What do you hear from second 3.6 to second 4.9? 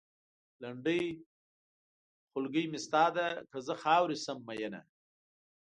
زه خاورې شم مينه